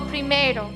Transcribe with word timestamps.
primero. 0.00 0.70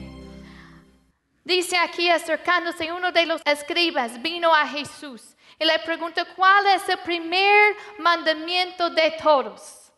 Dice 1.45 1.77
aquí 1.79 2.11
acercándose 2.11 2.93
uno 2.93 3.11
de 3.11 3.27
los 3.27 3.41
escribas, 3.45 4.21
vino 4.21 4.55
a 4.55 4.67
Jesús 4.67 5.35
y 5.59 5.65
le 5.65 5.79
preguntó, 5.81 6.23
¿cuál 6.37 6.67
es 6.67 6.89
el 6.89 6.99
primer 6.99 7.75
mandamiento 7.99 8.91
de 8.91 9.13
todos? 9.13 9.91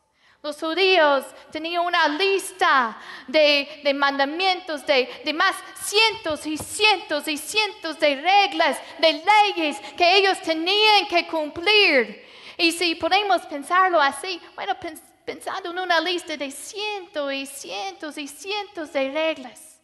Los 0.43 0.59
judíos 0.59 1.27
tenían 1.51 1.85
una 1.85 2.09
lista 2.09 2.97
de, 3.27 3.93
mandamientos, 3.95 4.87
de, 4.87 5.21
de, 5.23 5.35
más 5.35 5.55
cientos 5.83 6.47
y 6.47 6.57
cientos 6.57 7.29
y 7.29 7.37
cientos 7.37 7.99
de 8.01 8.15
reglas, 8.15 8.79
de 8.99 9.13
leyes 9.13 9.79
que 9.99 10.17
ellos 10.17 10.41
tenían 10.41 11.07
que 11.09 11.27
cumplir. 11.27 12.27
Y 12.57 12.73
si 12.73 12.95
podemos 12.95 13.43
pensarlo 13.43 14.01
así, 14.01 14.41
bueno, 14.55 14.75
pensando 15.25 15.71
en 15.71 15.79
una 15.79 16.01
lista 16.01 16.37
de 16.37 16.51
cientos 16.51 17.33
y 17.33 17.47
cientos 17.47 18.19
y 18.19 18.29
cientos 18.29 18.93
de 18.93 19.11
reglas. 19.11 19.81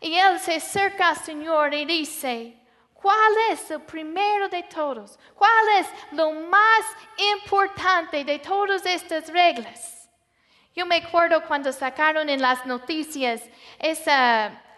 Y 0.00 0.14
él 0.14 0.38
se 0.40 0.54
acerca 0.54 1.10
al 1.10 1.16
Señor 1.16 1.74
y 1.74 1.84
dice, 1.84 2.60
¿Cuál 3.00 3.32
es 3.50 3.70
el 3.70 3.80
primero 3.80 4.48
de 4.48 4.62
todos? 4.64 5.18
¿Cuál 5.34 5.68
es 5.78 5.86
lo 6.12 6.32
más 6.32 6.84
importante 7.34 8.24
de 8.24 8.38
todas 8.38 8.84
estas 8.84 9.28
reglas? 9.28 10.10
Yo 10.74 10.84
me 10.84 10.96
acuerdo 10.96 11.42
cuando 11.46 11.72
sacaron 11.72 12.28
en 12.28 12.42
las 12.42 12.66
noticias 12.66 13.42
ese 13.78 14.12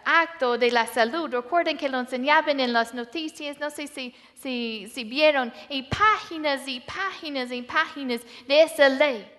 acto 0.05 0.57
de 0.57 0.71
la 0.71 0.87
salud. 0.87 1.29
Recuerden 1.29 1.77
que 1.77 1.89
lo 1.89 1.99
enseñaban 1.99 2.59
en 2.59 2.73
las 2.73 2.93
noticias, 2.93 3.59
no 3.59 3.69
sé 3.69 3.87
si, 3.87 5.03
vieron, 5.03 5.53
y 5.69 5.83
páginas 5.83 6.67
y 6.67 6.79
páginas 6.79 7.51
y 7.51 7.61
páginas 7.61 8.21
de 8.47 8.63
esa 8.63 8.89
ley. 8.89 9.29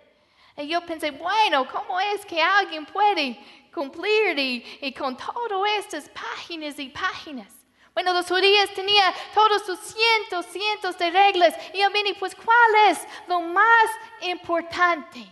Y 0.56 0.68
yo 0.68 0.80
pensé, 0.86 1.10
bueno, 1.10 1.66
¿cómo 1.68 2.00
es 2.00 2.24
que 2.26 2.40
alguien 2.40 2.86
puede 2.86 3.38
cumplir 3.72 4.38
y, 4.38 4.78
y 4.80 4.92
con 4.92 5.16
todas 5.16 5.68
estas 5.78 6.08
páginas 6.08 6.78
y 6.78 6.88
páginas? 6.88 7.52
Bueno, 7.94 8.12
los 8.12 8.26
judíos 8.26 8.70
tenían 8.74 9.14
todos 9.32 9.64
sus 9.64 9.78
cientos, 9.78 10.46
cientos 10.46 10.98
de 10.98 11.10
reglas. 11.10 11.54
Y 11.72 11.78
yo 11.78 11.90
vine, 11.90 12.14
pues, 12.14 12.34
¿cuál 12.34 12.90
es 12.90 12.98
lo 13.28 13.40
más 13.40 13.86
importante? 14.22 15.24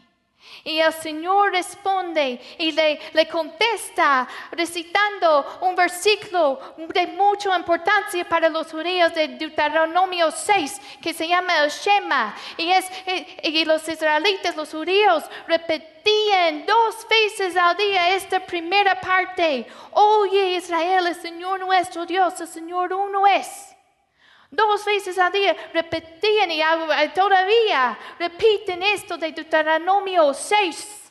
Y 0.65 0.79
el 0.79 0.93
Señor 0.93 1.51
responde 1.51 2.41
y 2.59 2.71
le, 2.71 3.01
le, 3.13 3.27
contesta 3.27 4.29
recitando 4.53 5.59
un 5.61 5.75
versículo 5.75 6.75
de 6.77 7.09
mucha 7.09 7.57
importancia 7.57 8.25
para 8.29 8.49
los 8.49 8.71
judíos 8.71 9.13
de 9.13 9.27
Deuteronomio 9.29 10.31
6 10.31 10.81
que 11.03 11.13
se 11.13 11.27
llama 11.27 11.65
el 11.65 11.71
Shema. 11.71 12.35
Y, 12.57 12.71
eh, 12.71 13.41
y 13.43 13.65
los 13.65 13.89
israelitas, 13.89 14.55
los 14.55 14.71
judíos, 14.71 15.25
repetían 15.49 16.65
dos 16.65 17.07
veces 17.09 17.57
al 17.57 17.77
día 17.77 18.15
esta 18.15 18.39
primera 18.39 19.01
parte. 19.01 19.67
Oye 19.91 20.57
Israel, 20.57 21.09
el 21.09 21.15
Señor 21.17 21.59
nuestro 21.59 22.07
Dios, 22.07 22.41
el 22.41 22.49
Señor 22.49 22.93
uno 22.93 23.27
es. 23.27 23.72
Dos 24.53 24.85
veces 24.85 25.19
al 25.19 25.33
día 25.33 25.57
repetían 25.73 26.51
y 26.51 26.61
todavía 27.15 27.99
repiten 28.19 28.83
esto 28.83 29.17
de 29.17 29.33
Deuteronomio 29.33 30.35
6. 30.35 31.11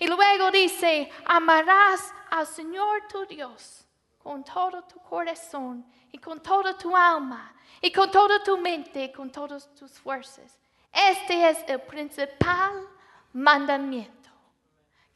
Y 0.00 0.06
luego 0.06 0.50
dice, 0.50 1.10
amarás 1.24 2.12
al 2.28 2.46
Señor 2.46 3.08
tu 3.08 3.24
Dios 3.24 3.86
con 4.18 4.44
todo 4.44 4.82
tu 4.82 5.00
corazón 5.00 5.86
y 6.12 6.18
con 6.18 6.42
toda 6.42 6.76
tu 6.76 6.94
alma 6.94 7.54
y 7.80 7.90
con 7.90 8.10
toda 8.10 8.44
tu 8.44 8.58
mente 8.58 9.04
y 9.04 9.10
con 9.10 9.32
todas 9.32 9.74
tus 9.74 9.92
fuerzas. 9.92 10.58
Este 10.92 11.48
es 11.48 11.64
el 11.68 11.80
principal 11.80 12.86
mandamiento. 13.32 14.15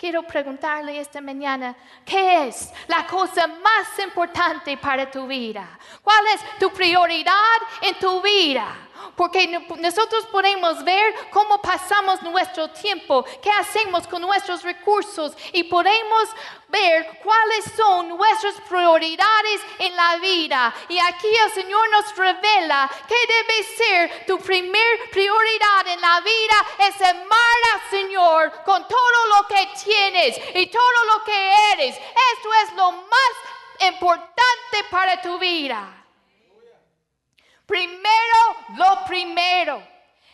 Quiero 0.01 0.23
preguntarle 0.23 0.99
esta 0.99 1.21
mañana, 1.21 1.77
¿qué 2.07 2.49
es 2.49 2.73
la 2.89 3.07
cosa 3.07 3.47
más 3.47 3.99
importante 4.03 4.79
para 4.79 5.11
tu 5.11 5.27
vida? 5.27 5.79
¿Cuál 6.03 6.25
es 6.35 6.59
tu 6.59 6.71
prioridad 6.73 7.35
en 7.83 7.99
tu 7.99 8.23
vida? 8.23 8.75
Porque 9.17 9.47
nosotros 9.79 10.27
podemos 10.27 10.83
ver 10.85 11.15
cómo 11.31 11.61
pasamos 11.61 12.23
nuestro 12.23 12.71
tiempo, 12.71 13.25
qué 13.43 13.51
hacemos 13.51 14.07
con 14.07 14.23
nuestros 14.23 14.63
recursos 14.63 15.37
y 15.53 15.65
podemos 15.65 16.29
ver 16.69 17.21
cuáles 17.23 17.65
son 17.77 18.09
nuestras 18.09 18.55
prioridades 18.69 19.61
en 19.79 19.95
la 19.97 20.17
vida. 20.17 20.75
Y 20.89 20.99
aquí 20.99 21.29
el 21.45 21.51
Señor 21.53 21.91
nos 21.91 22.17
revela 22.17 22.91
que 23.09 23.15
debe 23.15 23.63
ser 23.77 24.27
tu 24.27 24.39
primer 24.39 25.11
prioridad 25.11 25.87
en 25.87 26.01
la 26.01 26.21
vida 26.21 26.67
es 26.89 27.01
amar 27.03 27.59
al 27.75 27.91
Señor 27.91 28.63
con 28.65 28.87
todo 28.87 29.27
lo 29.37 29.47
que 29.49 29.69
tienes 29.85 30.39
y 30.55 30.67
todo 30.67 31.05
lo 31.13 31.25
que 31.25 31.73
eres. 31.73 31.97
Esto 31.97 32.55
es 32.65 32.73
lo 32.75 32.93
más 32.93 33.89
importante 33.89 34.85
para 34.91 35.21
tu 35.21 35.39
vida. 35.39 36.00
Primero, 37.71 38.57
lo 38.77 39.05
primero. 39.07 39.81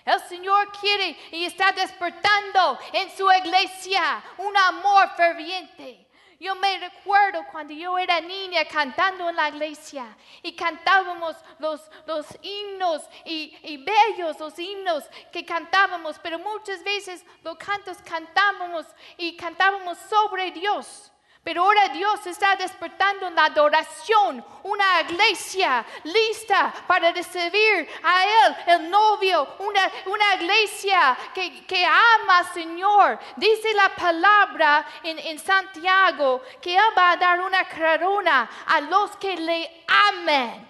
El 0.07 0.21
Señor 0.21 0.73
quiere 0.81 1.19
y 1.33 1.45
está 1.45 1.71
despertando 1.71 2.79
en 2.95 3.15
su 3.15 3.31
iglesia 3.31 4.25
un 4.39 4.57
amor 4.57 5.11
ferviente. 5.19 6.07
Yo 6.41 6.55
me 6.55 6.79
recuerdo 6.79 7.45
cuando 7.53 7.75
yo 7.75 7.99
era 7.99 8.23
niña 8.23 8.65
cantando 8.65 9.29
en 9.29 9.37
la 9.37 9.51
iglesia 9.51 10.17
y 10.43 10.57
cantábamos 10.57 11.37
los, 11.59 11.83
los 12.07 12.27
himnos 12.41 13.03
y, 13.27 13.55
y, 13.63 13.85
bellos 13.85 14.41
los 14.41 14.59
himnos 14.59 15.05
que 15.31 15.45
cantábamos, 15.45 16.19
pero 16.23 16.39
muchas 16.39 16.83
veces 16.83 17.23
los 17.43 17.59
cantos 17.59 17.99
cantábamos 17.99 18.87
y 19.19 19.37
cantábamos 19.37 19.99
sobre 20.09 20.53
Dios. 20.53 21.13
Pero 21.47 21.62
ahora 21.62 21.91
Dios 21.91 22.27
está 22.27 22.57
despertando 22.57 23.29
en 23.29 23.37
la 23.37 23.45
adoración, 23.45 24.45
una 24.65 25.03
iglesia 25.03 25.87
lista 26.03 26.75
para 26.89 27.12
recibir 27.12 27.89
a 28.03 28.25
Él, 28.25 28.57
el 28.67 28.91
novio, 28.91 29.55
una, 29.61 29.89
una 30.07 30.34
iglesia 30.43 31.17
que, 31.33 31.65
que, 31.65 31.87
ama 31.87 32.39
al 32.39 32.53
Señor. 32.53 33.21
Dice 33.37 33.73
la 33.75 33.91
palabra 33.91 34.84
en, 35.05 35.21
en 35.21 35.39
Santiago 35.39 36.43
que 36.61 36.75
Él 36.75 36.93
va 36.99 37.12
a 37.12 37.17
dar 37.17 37.41
una 37.41 37.63
corona 37.69 38.51
a 38.67 38.81
los 38.81 39.17
que 39.17 39.37
le 39.37 39.84
amen. 39.87 40.69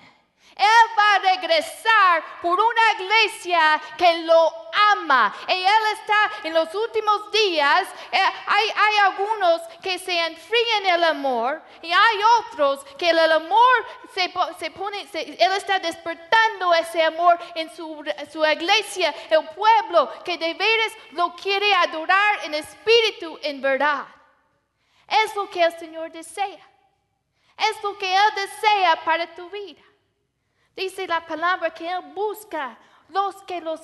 Él 0.56 0.90
va 0.98 1.14
a 1.14 1.36
regresar 1.36 2.22
por 2.42 2.60
una 2.60 2.92
iglesia 3.00 3.80
que 3.96 4.18
lo 4.24 4.65
ama. 4.92 5.34
Y 5.48 5.52
Él 5.52 5.82
está 5.92 6.30
en 6.44 6.54
los 6.54 6.74
últimos 6.74 7.30
días. 7.32 7.88
Eh, 8.12 8.18
hay, 8.46 8.68
hay, 8.76 8.96
algunos 9.04 9.62
que 9.82 9.98
se 9.98 10.18
enfrían 10.26 10.86
el 10.86 11.04
amor 11.04 11.62
y 11.82 11.92
hay 11.92 12.20
otros 12.40 12.84
que 12.98 13.10
el 13.10 13.18
amor 13.18 13.86
se, 14.14 14.32
se 14.58 14.70
pone, 14.70 15.06
Él 15.12 15.52
está 15.56 15.78
despertando 15.78 16.74
ese 16.74 17.02
amor 17.02 17.38
en 17.54 17.74
su, 17.74 18.04
su 18.32 18.44
iglesia, 18.44 19.14
el 19.30 19.48
pueblo 19.50 20.10
que 20.24 20.38
de 20.38 20.54
veras 20.54 20.92
lo 21.12 21.34
quiere 21.34 21.72
adorar 21.74 22.44
en 22.44 22.54
espíritu, 22.54 23.38
en 23.42 23.60
verdad. 23.60 24.06
Es 25.08 25.34
lo 25.34 25.48
que 25.48 25.62
el 25.62 25.78
Señor 25.78 26.10
desea. 26.10 26.70
Es 27.56 27.82
lo 27.82 27.96
que 27.96 28.14
Él 28.14 28.32
desea 28.34 29.04
para 29.04 29.34
tu 29.34 29.48
vida. 29.50 29.82
Dice 30.74 31.06
la 31.06 31.24
palabra 31.24 31.70
que 31.70 31.88
Él 31.88 32.02
busca 32.14 32.78
los 33.08 33.42
que 33.42 33.60
los, 33.60 33.80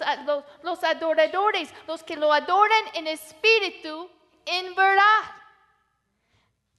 los, 0.63 0.85
adoradores, 0.85 1.73
los 1.87 2.03
que 2.03 2.17
lo 2.17 2.33
adoran 2.33 2.85
en 2.95 3.07
espíritu, 3.07 4.11
en 4.45 4.75
verdad. 4.75 5.23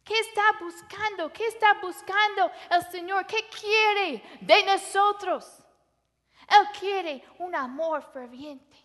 ¿Qué 0.04 0.20
está 0.20 0.44
buscando? 0.59 1.31
¿Qué 1.31 1.48
está 1.48 1.76
buscando 1.76 2.52
el 2.70 2.84
Señor? 2.92 3.26
¿Qué 3.26 3.48
quiere 3.48 4.24
de 4.42 4.63
nosotros? 4.66 5.60
Él 6.50 6.68
quiere 6.78 7.24
un 7.40 7.56
amor 7.56 8.04
ferviente. 8.12 8.78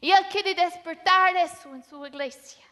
Y 0.00 0.10
Él 0.10 0.26
quiere 0.30 0.54
despertar 0.54 1.36
eso 1.36 1.74
en 1.74 1.84
su 1.84 2.04
iglesia. 2.06 2.64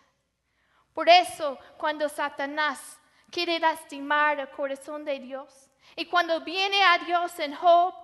Por 0.92 1.08
eso, 1.08 1.58
cuando 1.76 2.08
Satanás 2.08 2.98
quiere 3.30 3.58
lastimar 3.58 4.40
el 4.40 4.50
corazón 4.50 5.04
de 5.04 5.18
Dios, 5.18 5.68
y 5.94 6.06
cuando 6.06 6.40
viene 6.40 6.82
a 6.82 6.98
Dios 6.98 7.38
en 7.38 7.54
Job, 7.54 7.94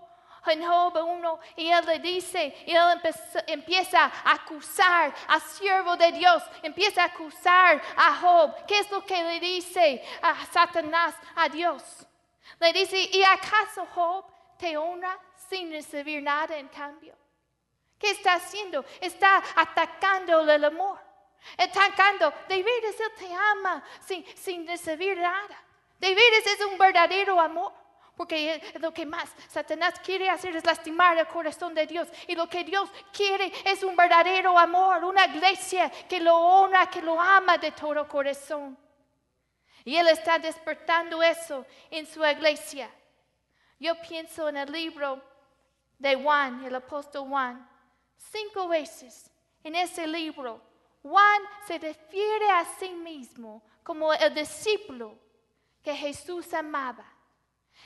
en 0.47 0.65
Job 0.65 0.97
1, 0.97 1.41
y 1.57 1.69
él 1.69 1.85
le 1.87 1.99
dice, 2.01 2.55
y 2.67 2.73
él 2.73 3.01
empieza 3.47 4.05
a 4.05 4.33
acusar 4.33 5.15
a 5.29 5.41
siervo 5.41 5.97
de 5.97 6.13
Dios, 6.13 6.43
empieza 6.63 7.03
a 7.03 7.07
acusar 7.07 7.81
a 7.97 8.17
Job. 8.17 8.55
¿Qué 8.67 8.81
es 8.81 8.91
lo 8.91 9.05
que 9.05 9.23
le 9.23 9.41
dice 9.41 10.05
a 10.21 10.45
Satanás 10.47 11.15
a 11.37 11.49
Dios? 11.49 11.83
Le 12.59 12.73
dice, 12.73 12.99
¿y 13.13 13.23
acaso 13.23 13.87
Job 13.95 14.25
te 14.59 14.77
honra 14.77 15.19
sin 15.49 15.71
recibir 15.71 16.23
nada 16.23 16.57
en 16.57 16.69
cambio? 16.69 17.15
¿Qué 17.99 18.11
está 18.11 18.35
haciendo? 18.35 18.85
Está 19.01 19.43
atacando 19.55 20.41
el 20.41 20.65
amor. 20.65 20.99
Atacando, 21.57 22.33
de 22.49 22.63
veras 22.63 23.01
Él 23.01 23.13
te 23.17 23.33
ama 23.33 23.83
sin, 24.01 24.25
sin 24.37 24.67
recibir 24.67 25.19
nada. 25.19 25.63
De 25.99 26.15
veras 26.15 26.47
es 26.47 26.61
un 26.67 26.79
verdadero 26.79 27.41
amor. 27.41 27.73
Porque 28.17 28.63
lo 28.81 28.93
que 28.93 29.07
más 29.07 29.31
Satanás 29.49 29.95
quiere 30.01 30.29
hacer 30.29 30.55
es 30.55 30.65
lastimar 30.65 31.17
el 31.19 31.27
corazón 31.27 31.75
de 31.75 31.87
Dios. 31.87 32.09
Y 32.29 32.35
lo 32.35 32.49
que 32.49 32.63
Dios 32.63 32.91
quiere 33.13 33.53
es 33.65 33.83
un 33.83 33.97
verdadero 33.97 34.59
amor, 34.59 35.05
una 35.05 35.27
iglesia 35.27 35.91
que 36.09 36.21
lo 36.21 36.37
honra, 36.37 36.91
que 36.91 37.01
lo 37.01 37.21
ama 37.21 37.57
de 37.59 37.73
todo 37.73 38.07
corazón. 38.07 38.77
Y 39.85 39.97
Él 39.97 40.09
está 40.09 40.39
despertando 40.39 41.23
eso 41.23 41.67
en 41.91 42.07
su 42.07 42.25
iglesia. 42.25 42.91
Yo 43.79 44.01
pienso 44.01 44.49
en 44.49 44.59
el 44.59 44.71
libro 44.71 45.21
de 45.99 46.15
Juan, 46.15 46.65
el 46.65 46.75
apóstol 46.75 47.29
Juan. 47.29 47.69
Cinco 48.17 48.69
veces 48.69 49.31
en 49.65 49.75
ese 49.75 50.07
libro, 50.07 50.61
Juan 51.03 51.43
se 51.67 51.79
refiere 51.79 52.51
a 52.51 52.65
sí 52.79 52.91
mismo 52.91 53.63
como 53.83 54.13
el 54.13 54.33
discípulo 54.35 55.19
que 55.83 55.95
Jesús 55.95 56.53
amaba. 56.55 57.12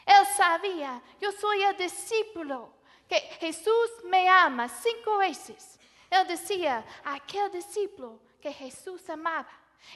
Él 0.04 0.26
sabía, 0.36 1.02
yo 1.20 1.32
soy 1.32 1.62
el 1.62 1.76
discípulo 1.76 2.72
que 3.08 3.16
Jesús 3.40 3.90
me 4.04 4.28
ama 4.28 4.68
cinco 4.68 5.18
veces. 5.18 5.78
Él 6.10 6.26
decía, 6.26 6.84
aquel 7.04 7.50
discípulo 7.50 8.20
que 8.40 8.52
Jesús 8.52 9.08
amaba. 9.10 9.48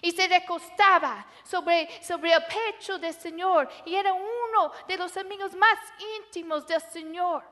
Y 0.03 0.13
se 0.13 0.29
recostaba 0.29 1.27
sobre, 1.45 2.03
sobre 2.03 2.33
el 2.33 2.43
pecho 2.45 2.99
del 2.99 3.15
Señor 3.15 3.69
y 3.85 3.95
era 3.95 4.13
uno 4.13 4.73
de 4.87 4.97
los 4.97 5.17
amigos 5.17 5.55
más 5.55 5.79
íntimos 6.19 6.67
del 6.67 6.81
Señor. 6.81 7.43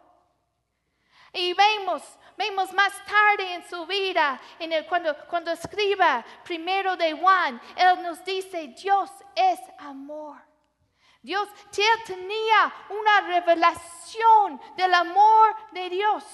Y 1.32 1.52
vemos, 1.52 2.02
vemos 2.37 2.73
más 2.73 2.93
tarde 3.05 3.55
en 3.55 3.69
su 3.69 3.84
vida, 3.87 4.41
en 4.58 4.73
el, 4.73 4.87
cuando, 4.87 5.14
cuando 5.26 5.50
escriba 5.50 6.25
primero 6.44 6.96
de 6.96 7.12
Juan, 7.12 7.61
Él 7.76 8.02
nos 8.02 8.25
dice, 8.25 8.69
Dios 8.69 9.11
es 9.34 9.61
amor. 9.79 10.48
Dios 11.23 11.49
tenía 12.06 12.75
una 12.91 13.20
revelación 13.23 14.61
del 14.76 14.94
amor 14.94 15.56
de 15.73 15.91
Dios. 15.91 16.25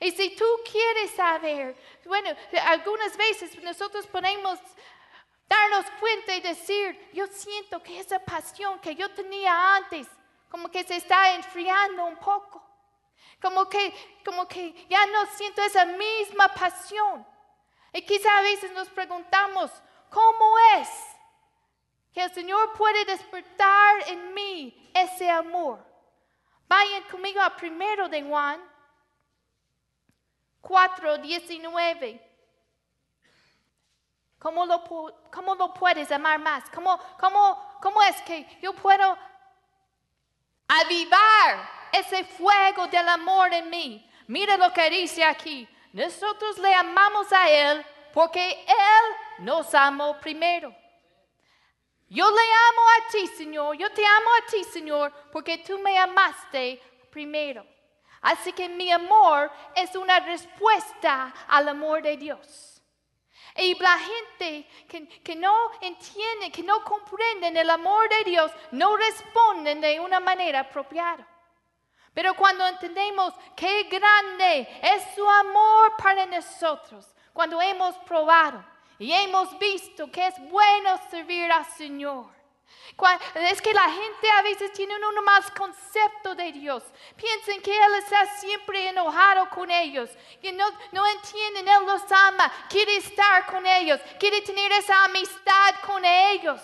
Y 0.00 0.10
si 0.10 0.36
tú 0.36 0.44
quieres 0.70 1.12
saber, 1.12 1.76
bueno, 2.04 2.30
algunas 2.66 3.16
veces 3.16 3.62
nosotros 3.62 4.06
podemos 4.06 4.58
darnos 5.48 5.86
cuenta 6.00 6.34
y 6.34 6.40
decir, 6.40 7.10
yo 7.12 7.26
siento 7.28 7.82
que 7.82 8.00
esa 8.00 8.18
pasión 8.18 8.78
que 8.80 8.94
yo 8.94 9.10
tenía 9.12 9.76
antes, 9.76 10.06
como 10.50 10.70
que 10.70 10.84
se 10.84 10.96
está 10.96 11.34
enfriando 11.34 12.04
un 12.04 12.16
poco. 12.16 12.62
Como 13.40 13.68
que, 13.68 13.92
como 14.24 14.46
que 14.48 14.86
ya 14.88 15.06
no 15.06 15.26
siento 15.26 15.62
esa 15.62 15.84
misma 15.84 16.48
pasión. 16.48 17.26
Y 17.92 18.02
quizá 18.02 18.38
a 18.38 18.42
veces 18.42 18.72
nos 18.72 18.88
preguntamos, 18.88 19.70
¿cómo 20.10 20.58
es 20.78 20.88
que 22.16 22.22
el 22.22 22.32
Señor 22.32 22.72
puede 22.72 23.04
despertar 23.04 24.08
en 24.08 24.32
mí 24.32 24.90
ese 24.94 25.28
amor? 25.28 25.84
Vayan 26.66 27.02
conmigo 27.10 27.42
a 27.42 27.54
primero 27.54 28.08
de 28.08 28.22
Juan 28.22 28.58
4, 30.62 31.18
19. 31.18 32.22
¿Cómo 34.38 34.64
lo, 34.64 34.82
cómo 35.30 35.54
lo 35.56 35.74
puedes 35.74 36.10
amar 36.10 36.38
más? 36.38 36.64
¿Cómo, 36.70 36.98
cómo, 37.20 37.78
¿Cómo 37.82 38.02
es 38.02 38.22
que 38.22 38.48
yo 38.62 38.72
puedo 38.72 39.18
avivar 40.68 41.68
ese 41.92 42.24
fuego 42.24 42.86
del 42.86 43.06
amor 43.10 43.52
en 43.52 43.68
mí. 43.68 44.10
Mira 44.26 44.56
lo 44.56 44.72
que 44.72 44.88
dice 44.88 45.22
aquí. 45.22 45.68
Nosotros 45.92 46.56
le 46.56 46.72
amamos 46.72 47.30
a 47.30 47.50
Él 47.50 47.84
porque 48.14 48.64
Él 48.66 49.44
nos 49.44 49.74
amó 49.74 50.18
primero. 50.18 50.74
Yo 52.08 52.30
le 52.30 52.40
amo 52.40 52.80
a 52.88 53.10
ti, 53.10 53.26
Señor. 53.26 53.76
Yo 53.76 53.90
te 53.92 54.04
amo 54.04 54.30
a 54.38 54.50
ti, 54.50 54.64
Señor, 54.64 55.12
porque 55.32 55.58
tú 55.58 55.78
me 55.78 55.98
amaste 55.98 56.80
primero. 57.10 57.66
Así 58.20 58.52
que 58.52 58.68
mi 58.68 58.90
amor 58.90 59.50
es 59.74 59.94
una 59.96 60.20
respuesta 60.20 61.34
al 61.48 61.68
amor 61.68 62.02
de 62.02 62.16
Dios. 62.16 62.82
Y 63.56 63.74
la 63.78 63.98
gente 63.98 64.68
que, 64.88 65.08
que, 65.08 65.34
no 65.34 65.54
entiende, 65.80 66.52
que 66.52 66.62
no 66.62 66.84
comprenden 66.84 67.56
el 67.56 67.70
amor 67.70 68.08
de 68.08 68.30
Dios, 68.30 68.52
no 68.70 68.96
responden 68.96 69.80
de 69.80 69.98
una 69.98 70.20
manera 70.20 70.60
apropiada. 70.60 71.26
Pero 72.12 72.34
cuando 72.34 72.66
entendemos 72.66 73.34
qué 73.54 73.84
grande 73.84 74.68
es 74.82 75.14
su 75.14 75.28
amor 75.28 75.96
para 75.96 76.26
nosotros, 76.26 77.06
cuando 77.32 77.60
hemos 77.60 77.94
probado 77.98 78.64
y 78.98 79.12
hemos 79.12 79.58
visto 79.58 80.10
que 80.10 80.26
es 80.26 80.34
bueno 80.50 80.98
servir 81.10 81.50
al 81.52 81.64
Señor. 81.64 82.36
Es 83.34 83.60
que 83.60 83.74
la 83.74 83.90
gente 83.90 84.30
a 84.30 84.42
veces 84.42 84.72
tiene 84.72 84.94
un 84.96 85.24
más 85.24 85.50
concepto 85.50 86.34
de 86.34 86.52
Dios. 86.52 86.82
Piensan 87.16 87.60
que 87.60 87.76
Él 87.76 87.94
está 87.98 88.24
siempre 88.38 88.88
enojado 88.88 89.50
con 89.50 89.70
ellos. 89.70 90.10
Que 90.40 90.52
no, 90.52 90.64
no 90.92 91.06
entienden, 91.06 91.68
Él 91.68 91.84
los 91.84 92.10
ama, 92.10 92.50
quiere 92.70 92.96
estar 92.96 93.46
con 93.46 93.66
ellos, 93.66 94.00
quiere 94.18 94.40
tener 94.42 94.72
esa 94.72 95.04
amistad 95.04 95.74
con 95.84 96.04
ellos. 96.04 96.60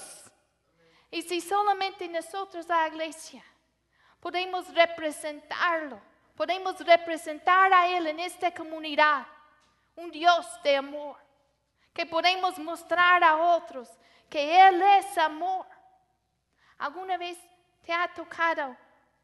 Y 1.10 1.20
si 1.22 1.42
solamente 1.42 2.08
nosotros, 2.08 2.66
la 2.66 2.88
iglesia, 2.88 3.44
podemos 4.18 4.72
representarlo, 4.72 6.00
podemos 6.34 6.80
representar 6.80 7.70
a 7.72 7.88
Él 7.88 8.06
en 8.06 8.20
esta 8.20 8.54
comunidad, 8.54 9.26
un 9.96 10.10
Dios 10.10 10.46
de 10.62 10.76
amor, 10.76 11.16
que 11.92 12.06
podemos 12.06 12.58
mostrar 12.58 13.22
a 13.22 13.36
otros 13.36 13.88
que 14.28 14.66
Él 14.66 14.80
es 14.80 15.18
amor. 15.18 15.66
¿Alguna 16.78 17.16
vez 17.18 17.38
te 17.84 17.92
ha 17.92 18.08
tocado? 18.08 18.74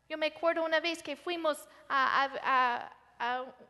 Yo 0.08 0.18
me 0.18 0.26
acuerdo 0.26 0.64
una 0.64 0.80
vez 0.80 1.02
que 1.02 1.16
fuimos 1.16 1.58
a, 1.88 2.90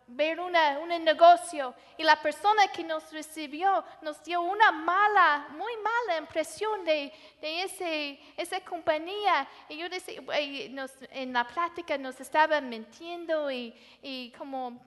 ver 0.08 0.38
una, 0.40 0.78
un 0.78 0.88
negocio 1.04 1.74
y 1.96 2.02
la 2.02 2.20
persona 2.20 2.68
que 2.68 2.84
nos 2.84 3.10
recibió 3.10 3.82
nos 4.02 4.22
dio 4.22 4.42
una 4.42 4.70
mala, 4.70 5.48
muy 5.52 5.72
mala 5.76 6.18
impresión 6.18 6.84
de, 6.84 7.10
de 7.40 7.62
ese, 7.62 8.20
esa 8.36 8.60
compañía. 8.60 9.48
Y 9.68 9.78
yo 9.78 9.88
decía, 9.88 10.20
en 10.32 11.32
la 11.32 11.46
plática 11.46 11.96
nos 11.96 12.20
estaban 12.20 12.68
mintiendo 12.68 13.50
y 13.50 14.34
como 14.36 14.80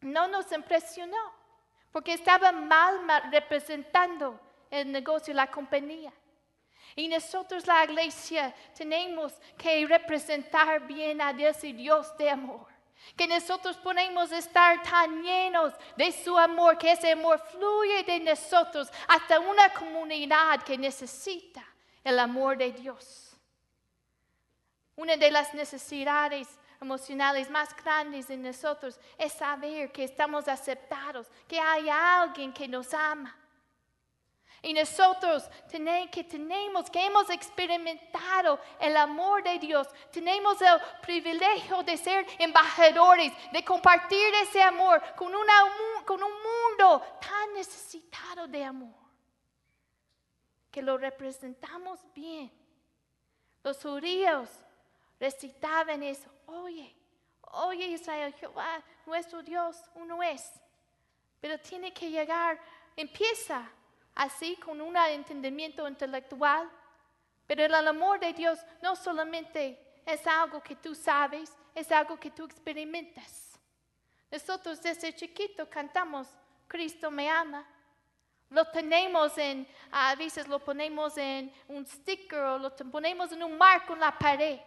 no 0.00 0.28
nos 0.28 0.50
impresionó, 0.52 1.43
porque 1.94 2.14
estaba 2.14 2.50
mal, 2.50 3.06
representando 3.30 4.40
el 4.68 4.90
negocio, 4.90 5.32
la 5.32 5.48
compañía. 5.48 6.12
Y 6.96 7.06
nosotros, 7.06 7.68
la 7.68 7.84
iglesia, 7.84 8.52
tenemos 8.76 9.32
que 9.56 9.86
representar 9.86 10.84
bien 10.88 11.20
a 11.20 11.30
y 11.30 11.72
Dios 11.72 12.18
de 12.18 12.30
amor. 12.30 12.66
Que 13.16 13.28
nosotros 13.28 13.76
podemos 13.76 14.32
estar 14.32 14.82
tan 14.82 15.22
llenos 15.22 15.72
de 15.96 16.10
su 16.10 16.36
amor, 16.36 16.78
que 16.78 16.90
ese 16.90 17.12
amor 17.12 17.38
fluye 17.52 18.02
de 18.02 18.18
nosotros 18.18 18.90
hasta 19.06 19.38
una 19.38 19.72
comunidad 19.72 20.64
que 20.64 20.76
necesita 20.76 21.64
el 22.02 22.18
amor 22.18 22.58
de 22.58 22.72
Dios. 22.72 23.36
Una 24.96 25.16
de 25.16 25.30
las 25.30 25.54
necesidades 25.54 26.48
emocionales 26.80 27.50
más 27.50 27.74
grandes 27.76 28.28
en 28.30 28.42
nosotros 28.42 28.98
es 29.18 29.32
saber 29.32 29.90
que 29.92 30.04
estamos 30.04 30.48
aceptados, 30.48 31.26
que 31.48 31.58
hay 31.58 31.88
alguien 31.88 32.52
que 32.52 32.68
nos 32.68 32.92
ama. 32.94 33.36
Y 34.64 34.72
nosotros 34.72 35.44
que 36.10 36.24
tenemos, 36.24 36.88
que 36.88 37.04
hemos 37.04 37.28
experimentado 37.28 38.58
el 38.80 38.96
amor 38.96 39.42
de 39.42 39.58
Dios, 39.58 39.86
tenemos 40.10 40.58
el 40.62 40.80
privilegio 41.02 41.82
de 41.82 41.98
ser 41.98 42.26
embajadores, 42.38 43.30
de 43.52 43.62
compartir 43.62 44.32
ese 44.42 44.62
amor 44.62 45.02
con 45.16 45.34
un 45.34 46.32
mundo 46.32 47.02
tan 47.20 47.52
necesitado 47.52 48.48
de 48.48 48.64
amor, 48.64 48.94
que 50.70 50.80
lo 50.80 50.96
representamos 50.96 52.00
bien. 52.14 52.50
Los 53.62 53.82
judíos 53.82 54.48
recitaban 55.20 56.02
eso, 56.02 56.30
oye, 56.46 56.94
oye 57.52 57.86
Israel, 57.86 58.34
Jehová, 58.34 58.82
nuestro 59.06 59.42
Dios, 59.42 59.76
uno 59.94 60.22
es, 60.22 60.50
pero 61.40 61.58
tiene 61.58 61.92
que 61.92 62.10
llegar, 62.10 62.58
empieza 62.96 63.68
así 64.14 64.56
con 64.56 64.80
un 64.80 64.96
entendimiento 64.96 65.86
intelectual, 65.88 66.70
pero 67.46 67.64
el 67.64 67.74
amor 67.74 68.20
de 68.20 68.32
Dios 68.32 68.58
no 68.82 68.96
solamente 68.96 69.78
es 70.06 70.26
algo 70.26 70.62
que 70.62 70.76
tú 70.76 70.94
sabes, 70.94 71.52
es 71.74 71.90
algo 71.90 72.18
que 72.18 72.30
tú 72.30 72.44
experimentas. 72.44 73.58
Nosotros 74.30 74.80
desde 74.82 75.14
chiquito 75.14 75.68
cantamos, 75.68 76.28
Cristo 76.66 77.10
me 77.10 77.28
ama. 77.28 77.66
Lo 78.50 78.64
tenemos 78.66 79.36
en, 79.38 79.66
a 79.90 80.14
veces 80.14 80.46
lo 80.46 80.58
ponemos 80.58 81.16
en 81.16 81.52
un 81.68 81.86
sticker 81.86 82.38
o 82.40 82.58
lo 82.58 82.74
ponemos 82.76 83.32
en 83.32 83.42
un 83.42 83.56
marco 83.56 83.94
en 83.94 84.00
la 84.00 84.16
pared. 84.16 84.60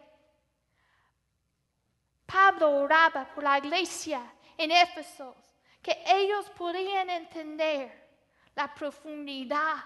Pablo 2.28 2.82
oraba 2.82 3.26
por 3.34 3.44
la 3.44 3.58
iglesia 3.58 4.22
en 4.58 4.72
Éfeso, 4.72 5.36
que 5.82 6.04
ellos 6.06 6.50
podían 6.52 7.10
entender 7.10 8.08
la 8.54 8.74
profundidad, 8.74 9.78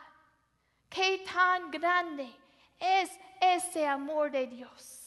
qué 0.90 1.24
tan 1.32 1.70
grande 1.70 2.34
es 2.80 3.12
ese 3.40 3.86
amor 3.86 4.32
de 4.32 4.48
Dios. 4.48 4.98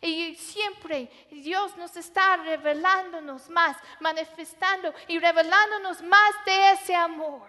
Y 0.00 0.34
siempre 0.34 1.10
Dios 1.30 1.76
nos 1.76 1.96
está 1.96 2.36
revelándonos 2.36 3.48
más, 3.48 3.76
manifestando 4.00 4.92
y 5.08 5.18
revelándonos 5.18 6.02
más 6.02 6.32
de 6.44 6.72
ese 6.72 6.94
amor. 6.94 7.48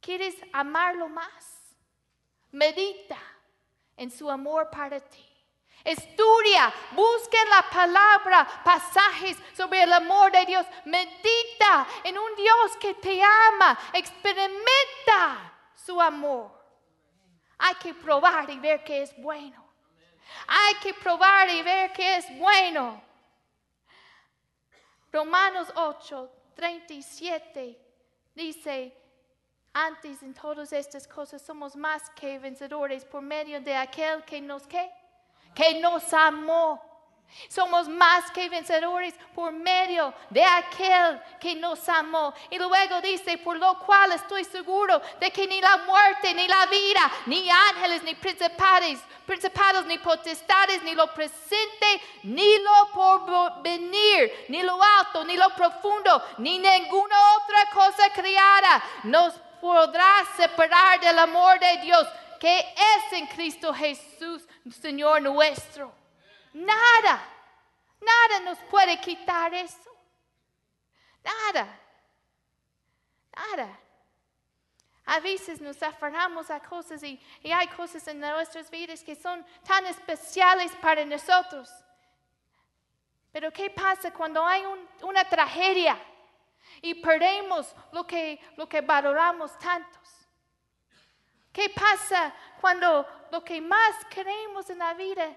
¿Quieres 0.00 0.36
amarlo 0.52 1.08
más? 1.08 1.74
Medita 2.52 3.18
en 3.96 4.10
su 4.10 4.30
amor 4.30 4.70
para 4.70 5.00
ti. 5.00 5.35
Estudia, 5.86 6.74
busca 6.90 7.40
en 7.40 7.48
la 7.48 7.62
palabra 7.70 8.62
pasajes 8.64 9.36
sobre 9.56 9.84
el 9.84 9.92
amor 9.92 10.32
de 10.32 10.44
Dios. 10.44 10.66
Medita 10.84 11.86
en 12.02 12.18
un 12.18 12.34
Dios 12.34 12.76
que 12.80 12.94
te 12.94 13.22
ama. 13.22 13.78
Experimenta 13.92 15.52
su 15.76 16.00
amor. 16.00 16.50
Hay 17.58 17.76
que 17.76 17.94
probar 17.94 18.50
y 18.50 18.58
ver 18.58 18.82
que 18.82 19.02
es 19.02 19.16
bueno. 19.22 19.64
Hay 20.48 20.74
que 20.82 20.92
probar 20.92 21.48
y 21.50 21.62
ver 21.62 21.92
que 21.92 22.16
es 22.16 22.36
bueno. 22.36 23.00
Romanos 25.12 25.68
8, 25.76 26.30
37 26.56 27.80
dice, 28.34 28.92
antes 29.72 30.20
en 30.24 30.34
todas 30.34 30.72
estas 30.72 31.06
cosas 31.06 31.40
somos 31.42 31.76
más 31.76 32.10
que 32.10 32.40
vencedores 32.40 33.04
por 33.04 33.22
medio 33.22 33.60
de 33.60 33.76
aquel 33.76 34.24
que 34.24 34.40
nos 34.40 34.66
que, 34.66 34.90
que 35.56 35.80
nos 35.80 36.12
amó. 36.12 36.82
Somos 37.48 37.88
más 37.88 38.30
que 38.30 38.48
vencedores 38.48 39.14
por 39.34 39.52
medio 39.52 40.14
de 40.30 40.42
aquel 40.42 41.20
que 41.40 41.54
nos 41.54 41.86
amó. 41.88 42.32
Y 42.50 42.58
luego 42.58 43.00
dice, 43.02 43.36
por 43.38 43.56
lo 43.58 43.78
cual 43.80 44.12
estoy 44.12 44.44
seguro 44.44 45.00
de 45.20 45.30
que 45.30 45.46
ni 45.46 45.60
la 45.60 45.76
muerte, 45.78 46.32
ni 46.32 46.46
la 46.48 46.66
vida, 46.66 47.12
ni 47.26 47.50
ángeles, 47.50 48.02
ni 48.04 48.14
principados, 48.14 48.98
principados, 49.26 49.84
ni 49.86 49.98
potestades, 49.98 50.82
ni 50.82 50.94
lo 50.94 51.12
presente, 51.12 52.00
ni 52.22 52.58
lo 52.58 52.88
por 52.92 53.62
venir, 53.62 54.46
ni 54.48 54.62
lo 54.62 54.78
alto, 54.82 55.24
ni 55.24 55.36
lo 55.36 55.50
profundo, 55.50 56.22
ni 56.38 56.58
ninguna 56.58 57.16
otra 57.36 57.70
cosa 57.72 58.10
creada 58.14 58.82
nos 59.04 59.34
podrá 59.60 60.24
separar 60.36 61.00
del 61.00 61.18
amor 61.18 61.58
de 61.58 61.78
Dios 61.78 62.06
que 62.38 62.58
es 62.58 63.12
en 63.12 63.26
Cristo 63.26 63.72
Jesús, 63.72 64.45
Señor 64.72 65.22
nuestro. 65.22 65.92
Nada, 66.52 67.22
nada 68.00 68.40
nos 68.44 68.58
puede 68.70 68.98
quitar 69.00 69.52
eso. 69.54 69.90
Nada, 71.22 71.80
nada. 73.34 73.80
A 75.04 75.20
veces 75.20 75.60
nos 75.60 75.80
aferramos 75.82 76.50
a 76.50 76.60
cosas 76.60 77.02
y, 77.02 77.20
hay 77.44 77.68
cosas 77.68 78.06
en 78.08 78.18
nuestras 78.18 78.70
vidas 78.70 79.04
que 79.04 79.14
son 79.14 79.44
tan 79.64 79.86
especiales 79.86 80.72
para 80.76 81.04
nosotros. 81.04 81.70
Pero 83.30 83.52
¿qué 83.52 83.70
pasa 83.70 84.12
cuando 84.12 84.44
hay 84.44 84.64
un, 84.64 84.88
una 85.02 85.28
tragedia 85.28 85.96
y 86.82 86.94
perdemos 86.94 87.72
lo 87.92 88.04
que, 88.04 88.40
lo 88.56 88.68
que 88.68 88.80
valoramos 88.80 89.56
tantos? 89.58 90.25
¿Qué 91.56 91.70
pasa 91.70 92.34
cuando 92.60 93.06
lo 93.32 93.42
que 93.42 93.62
más 93.62 94.04
queremos 94.10 94.68
en 94.68 94.76
la 94.76 94.92
vida, 94.92 95.34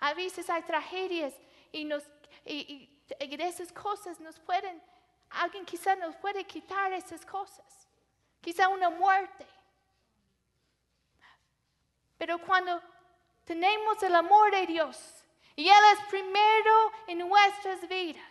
a 0.00 0.12
veces 0.12 0.50
hay 0.50 0.62
tragedias 0.64 1.32
y, 1.70 1.84
nos, 1.84 2.02
y, 2.44 2.90
esas 3.20 3.70
cosas 3.70 4.18
nos 4.18 4.40
pueden, 4.40 4.82
alguien 5.30 5.64
quizá 5.64 5.94
nos 5.94 6.16
puede 6.16 6.42
quitar 6.42 6.92
esas 6.92 7.24
cosas? 7.24 7.86
quizá 8.40 8.68
una 8.68 8.90
muerte. 8.90 9.46
Pero 12.18 12.38
cuando 12.38 12.82
tenemos 13.44 14.02
el 14.02 14.16
amor 14.16 14.50
de 14.50 14.66
Dios 14.66 14.98
y 15.54 15.68
Él 15.68 15.84
es 15.92 16.00
primero 16.08 16.92
en 17.06 17.18
nuestras 17.18 17.86
vidas, 17.88 18.29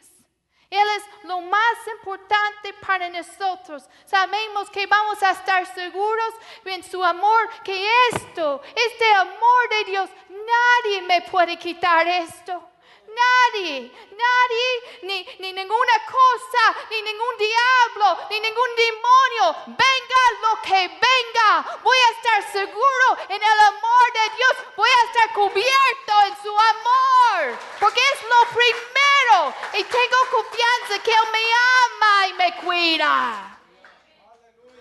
Él 0.69 0.88
es 0.97 1.03
lo 1.23 1.41
más 1.41 1.88
importante 1.97 2.73
para 2.85 3.09
nosotros. 3.09 3.83
Sabemos 4.05 4.69
que 4.69 4.85
vamos 4.85 5.21
a 5.23 5.31
estar 5.31 5.65
seguros 5.73 6.33
en 6.65 6.83
su 6.83 7.03
amor, 7.03 7.49
que 7.63 7.89
esto, 8.13 8.61
este 8.75 9.13
amor 9.13 9.69
de 9.69 9.83
Dios, 9.85 10.09
nadie 10.29 11.01
me 11.01 11.21
puede 11.23 11.57
quitar 11.57 12.07
esto. 12.07 12.69
Nadie, 13.09 13.91
nadie, 14.11 14.69
ni, 15.01 15.27
ni, 15.39 15.51
ninguna 15.51 16.05
cosa, 16.05 16.75
ni 16.91 17.01
ningún 17.01 17.38
diablo, 17.38 18.27
ni 18.29 18.39
ningún 18.39 18.75
demonio, 18.75 19.55
venga 19.65 20.21
lo 20.41 20.61
que 20.61 20.88
venga, 20.88 21.79
voy 21.83 21.97
a 21.97 22.09
estar 22.11 22.51
seguro 22.53 23.17
en 23.27 23.41
el 23.41 23.59
amor 23.59 24.13
de 24.13 24.35
Dios, 24.38 24.51
voy 24.77 24.89
a 24.89 25.05
estar 25.07 25.33
cubierto 25.33 26.13
en 26.27 26.43
su 26.43 26.49
amor, 26.51 27.59
porque 27.79 27.99
es 28.13 28.23
lo 28.23 28.47
primero 28.55 28.99
y 29.73 29.83
tengo 29.83 30.17
confianza 30.31 31.03
que 31.03 31.11
Él 31.11 31.27
me 31.31 31.39
ama 31.85 32.27
y 32.27 32.33
me 32.33 32.55
cuida. 32.57 33.59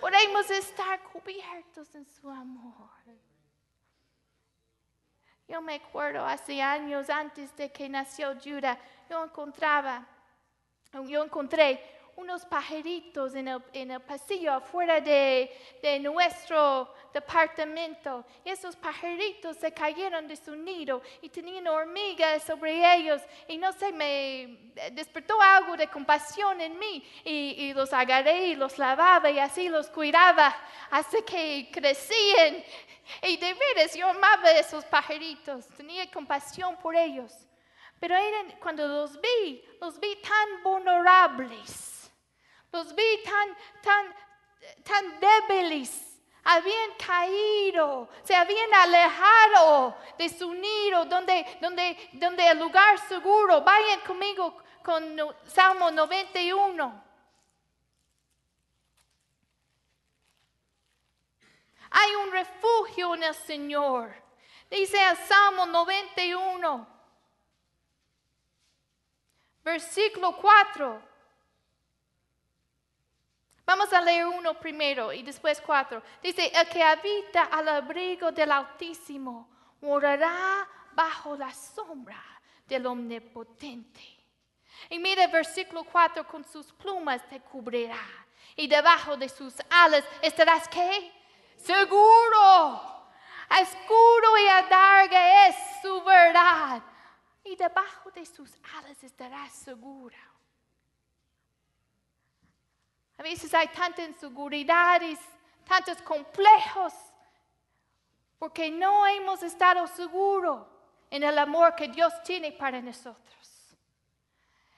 Podemos 0.00 0.48
estar 1.28 1.62
cubiertos 1.62 1.94
en 1.94 2.06
su 2.06 2.30
amor. 2.30 2.90
Yo 5.46 5.62
me 5.62 5.76
acuerdo 5.76 6.24
hace 6.24 6.60
años 6.60 7.08
antes 7.08 7.54
de 7.56 7.72
que 7.72 7.88
nació 7.88 8.34
Judah, 8.42 8.78
yo 9.08 9.24
encontraba, 9.24 10.06
yo 10.92 11.24
encontré 11.24 11.82
unos 12.16 12.44
pajaritos 12.44 13.34
en 13.34 13.48
el, 13.48 13.62
en 13.72 13.90
el 13.92 14.00
pasillo 14.00 14.52
afuera 14.52 15.00
de, 15.00 15.50
de, 15.82 16.00
nuestro 16.00 16.92
departamento. 17.12 18.24
Esos 18.44 18.76
pajaritos 18.76 19.56
se 19.56 19.72
cayeron 19.72 20.28
de 20.28 20.36
su 20.36 20.54
nido 20.54 21.02
y 21.22 21.28
tenían 21.28 21.66
hormigas 21.66 22.42
sobre 22.42 22.94
ellos. 22.96 23.22
Y 23.46 23.58
no 23.58 23.72
sé, 23.72 23.92
me 23.92 24.72
despertó 24.92 25.40
algo 25.40 25.76
de 25.76 25.88
compasión 25.88 26.60
en 26.60 26.78
mí. 26.78 27.02
Y, 27.24 27.54
y 27.58 27.74
los 27.74 27.92
agarré 27.92 28.48
y 28.48 28.54
los 28.54 28.78
lavaba 28.78 29.30
y 29.30 29.38
así 29.38 29.68
los 29.68 29.88
cuidaba 29.90 30.54
hasta 30.90 31.22
que 31.22 31.70
crecían 31.72 32.64
y 33.22 33.36
de 33.36 33.54
veras 33.54 33.94
yo 33.94 34.08
amaba 34.08 34.50
esos 34.52 34.84
pajaritos, 34.84 35.66
tenía 35.68 36.10
compasión 36.10 36.76
por 36.76 36.94
ellos. 36.94 37.32
Pero 37.98 38.14
eran, 38.14 38.52
cuando 38.60 38.86
los 38.86 39.20
vi, 39.20 39.62
los 39.80 39.98
vi 39.98 40.16
tan 40.16 40.62
vulnerables, 40.62 42.10
los 42.70 42.94
vi 42.94 43.22
tan, 43.24 43.56
tan, 43.82 44.14
tan 44.84 45.20
débiles. 45.20 46.07
Habían 46.50 46.92
caído, 46.94 48.08
se 48.24 48.34
habían 48.34 48.72
alejado 48.72 49.94
de 50.16 50.30
su 50.30 50.54
nido, 50.54 51.04
donde, 51.04 51.44
donde, 51.60 52.08
donde 52.14 52.48
el 52.48 52.58
lugar 52.58 52.98
seguro. 53.06 53.60
Vayan 53.60 54.00
conmigo 54.00 54.56
con 54.82 55.14
Salmo 55.44 55.90
91. 55.90 57.04
Hay 61.90 62.14
un 62.14 62.32
refugio 62.32 63.14
en 63.14 63.24
el 63.24 63.34
Señor. 63.34 64.14
Dice 64.70 64.96
el 65.06 65.18
Salmo 65.18 65.66
91, 65.66 66.88
versículo 69.62 70.34
4. 70.34 71.07
Vamos 73.68 73.92
a 73.92 74.00
leer 74.00 74.24
uno 74.24 74.58
primero 74.58 75.12
y 75.12 75.22
después 75.22 75.60
cuatro. 75.60 76.02
Dice, 76.22 76.50
el 76.54 76.66
que 76.70 76.82
habita 76.82 77.44
al 77.44 77.68
abrigo 77.68 78.32
del 78.32 78.50
Altísimo 78.50 79.46
morará 79.82 80.66
bajo 80.94 81.36
la 81.36 81.52
sombra 81.52 82.18
del 82.66 82.86
Omnipotente. 82.86 84.00
Y 84.88 84.98
mira 84.98 85.24
el 85.24 85.30
versículo 85.30 85.84
4, 85.84 86.26
con 86.26 86.44
sus 86.44 86.72
plumas 86.72 87.28
te 87.28 87.40
cubrirá. 87.40 88.00
Y 88.56 88.66
debajo 88.68 89.18
de 89.18 89.28
sus 89.28 89.52
alas 89.68 90.02
estarás 90.22 90.66
qué? 90.68 91.12
seguro. 91.58 93.06
Escuro 93.50 94.38
y 94.46 94.48
adarga 94.48 95.46
es 95.46 95.56
su 95.82 96.02
verdad. 96.04 96.82
Y 97.44 97.54
debajo 97.54 98.10
de 98.12 98.24
sus 98.24 98.50
alas 98.78 99.04
estará 99.04 99.46
segura. 99.50 100.27
A 103.18 103.22
veces 103.22 103.52
hay 103.52 103.68
tantas 103.68 104.08
inseguridades, 104.08 105.18
tantos 105.66 106.00
complejos, 106.02 106.94
porque 108.38 108.70
no 108.70 109.06
hemos 109.06 109.42
estado 109.42 109.86
seguros 109.88 110.66
en 111.10 111.24
el 111.24 111.36
amor 111.38 111.74
que 111.74 111.88
Dios 111.88 112.12
tiene 112.22 112.52
para 112.52 112.80
nosotros. 112.80 113.76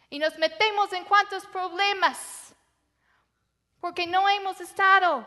Y 0.09 0.19
nos 0.19 0.37
metemos 0.39 0.93
en 0.93 1.05
cuantos 1.05 1.45
problemas, 1.47 2.55
porque 3.81 4.07
no 4.07 4.29
hemos 4.29 4.61
estado 4.61 5.27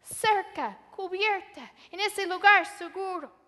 cerca 0.00 0.78
cubierta, 0.92 1.72
en 1.90 2.00
ese 2.00 2.26
lugar 2.26 2.64
seguro. 2.64 3.41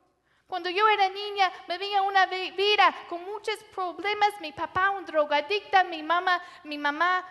Cuando 0.46 0.68
yo 0.68 0.86
era 0.88 1.08
niña, 1.08 1.50
me 1.66 1.78
venía 1.78 2.02
una 2.02 2.26
vida 2.26 2.94
con 3.08 3.24
muchos 3.24 3.56
problemas. 3.74 4.40
Mi 4.40 4.52
papá 4.52 4.90
un 4.90 5.04
drogadicta, 5.04 5.84
mi 5.84 6.02
mamá, 6.02 6.40
mi 6.64 6.78
mamá 6.78 7.24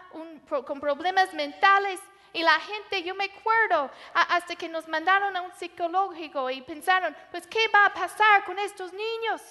con 0.65 0.79
problemas 0.79 1.34
mentales. 1.34 2.00
y 2.36 2.41
la 2.41 2.60
gente, 2.60 3.03
yo 3.03 3.13
me 3.13 3.25
acuerdo, 3.25 3.91
hasta 4.13 4.55
que 4.55 4.67
nos 4.67 4.88
mandaron 4.88 5.38
a 5.38 5.41
un 5.41 5.53
psicológico 5.53 6.50
y 6.50 6.62
pensaron, 6.63 7.15
pues, 7.29 7.46
¿qué 7.46 7.67
va 7.67 7.86
a 7.86 7.93
pasar 7.93 8.43
con 8.43 8.58
estos 8.58 8.91
niños? 8.91 9.41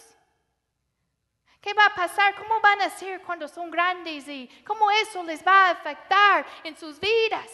¿Qué 1.61 1.73
va 1.75 1.87
a 1.87 1.95
pasar? 1.95 2.35
¿Cómo 2.35 2.61
van 2.61 2.83
a 2.83 2.90
ser 2.90 3.23
cuando 3.23 3.47
son 3.47 3.71
grandes 3.71 4.26
y 4.26 4.49
cómo 4.66 4.90
eso 4.90 5.23
les 5.23 5.47
va 5.47 5.69
a 5.69 5.71
afectar 5.71 6.45
en 6.64 6.76
sus 6.76 6.99
vidas? 6.99 7.49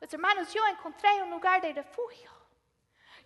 Pues 0.00 0.12
hermanos, 0.12 0.52
yo 0.52 0.66
encontré 0.66 1.22
un 1.22 1.30
lugar 1.30 1.60
de 1.62 1.72
refugio. 1.72 2.33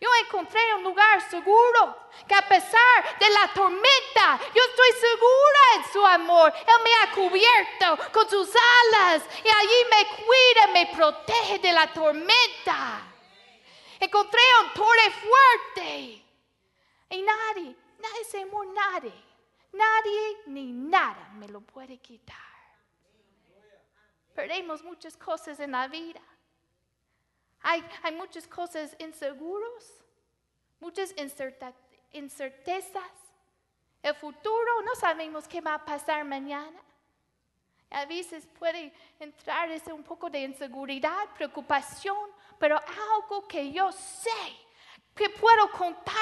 Yo 0.01 0.09
encontré 0.25 0.61
un 0.75 0.85
lugar 0.85 1.21
seguro, 1.29 2.09
que 2.27 2.35
a 2.35 2.47
pesar 2.47 3.19
de 3.19 3.29
la 3.31 3.53
tormenta, 3.53 4.39
yo 4.55 4.63
estoy 4.63 4.93
segura 5.01 5.61
en 5.77 5.93
su 5.93 6.07
amor. 6.07 6.53
Él 6.57 6.83
me 6.85 6.95
ha 7.03 7.11
cubierto 7.13 8.13
con 8.13 8.29
sus 8.31 8.49
alas 8.49 9.25
y 9.45 9.49
allí 9.49 9.85
me 9.91 10.17
cuida, 10.17 10.67
me 10.73 10.87
protege 10.95 11.59
de 11.59 11.73
la 11.73 11.93
tormenta. 11.93 13.03
Encontré 13.99 14.41
un 14.63 14.73
torre 14.73 15.11
fuerte. 15.11 16.25
Y 17.11 17.23
nadie, 17.23 17.75
nadie, 17.99 18.21
ese 18.21 18.43
amor, 18.43 18.67
nadie, 18.69 19.13
nadie 19.73 20.43
ni 20.47 20.71
nada 20.73 21.31
me 21.33 21.49
lo 21.49 21.61
puede 21.61 21.99
quitar. 21.99 22.37
Perdemos 24.33 24.85
muchas 24.85 25.17
cosas 25.17 25.59
en 25.59 25.73
la 25.73 25.89
vida. 25.89 26.21
Hay, 27.63 27.85
hay 28.03 28.15
muchas 28.15 28.47
cosas 28.47 28.95
inseguros, 28.99 29.93
muchas 30.81 31.15
incertezas. 32.13 33.03
El 34.03 34.15
futuro, 34.15 34.83
no 34.83 34.95
sabemos 34.95 35.49
qué 35.49 35.61
va 35.61 35.75
a 35.75 35.85
pasar 35.85 36.25
mañana. 36.25 36.81
A 37.91 38.05
veces 38.05 38.47
puede 38.59 38.93
entrar 39.19 39.71
ese 39.71 39.93
un 39.93 40.05
poco 40.05 40.29
de 40.29 40.41
inseguridad, 40.41 41.27
preocupación, 41.37 42.31
pero 42.59 42.81
algo 43.15 43.49
que 43.49 43.73
yo 43.73 43.91
sé 43.93 44.31
que 45.15 45.31
puedo 45.31 45.71
contar 45.73 46.15